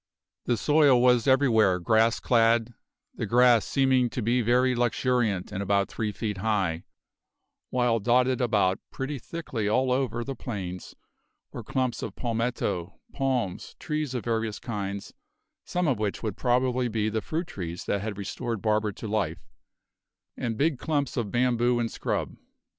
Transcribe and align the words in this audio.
The 0.45 0.57
soil 0.57 0.99
was 0.99 1.27
everywhere 1.27 1.77
grass 1.77 2.19
clad, 2.19 2.73
the 3.13 3.27
grass 3.27 3.65
seeming 3.65 4.09
to 4.09 4.23
be 4.23 4.41
very 4.41 4.73
luxuriant 4.75 5.51
and 5.51 5.61
about 5.61 5.89
three 5.89 6.11
feet 6.11 6.39
high, 6.39 6.85
while 7.69 7.99
dotted 7.99 8.41
about 8.41 8.79
pretty 8.89 9.19
thickly 9.19 9.67
all 9.67 9.91
over 9.91 10.23
the 10.23 10.33
plains 10.35 10.95
were 11.51 11.63
clumps 11.63 12.01
of 12.01 12.15
palmetto, 12.15 12.99
palms, 13.13 13.75
trees 13.79 14.15
of 14.15 14.25
various 14.25 14.57
kinds 14.57 15.13
some 15.65 15.87
of 15.87 15.99
which 15.99 16.23
would 16.23 16.35
probably 16.35 16.87
be 16.87 17.07
the 17.07 17.21
fruit 17.21 17.45
trees 17.45 17.85
that 17.85 18.01
had 18.01 18.17
restored 18.17 18.59
Barber 18.59 18.91
to 18.93 19.07
life 19.07 19.45
and 20.35 20.57
big 20.57 20.79
clumps 20.79 21.15
of 21.15 21.29
bamboo 21.29 21.79
and 21.79 21.91
scrub. 21.91 22.37